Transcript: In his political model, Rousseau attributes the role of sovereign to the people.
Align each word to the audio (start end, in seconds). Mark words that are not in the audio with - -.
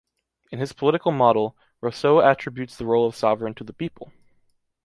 In 0.51 0.57
his 0.57 0.73
political 0.73 1.11
model, 1.11 1.55
Rousseau 1.79 2.21
attributes 2.21 2.75
the 2.75 2.87
role 2.87 3.05
of 3.05 3.15
sovereign 3.15 3.53
to 3.53 3.63
the 3.63 3.71
people. 3.71 4.11